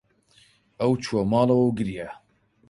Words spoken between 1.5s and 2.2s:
و گریا.